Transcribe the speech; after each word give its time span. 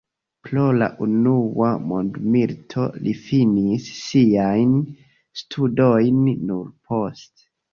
Pro 0.45 0.61
la 0.77 0.85
unua 1.05 1.67
mondmilito 1.91 2.87
li 3.05 3.13
finis 3.27 3.91
siajn 4.01 4.75
studojn 5.43 6.27
nur 6.51 6.69
poste. 6.91 7.51